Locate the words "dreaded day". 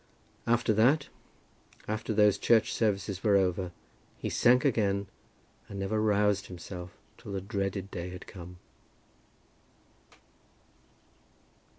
7.39-8.09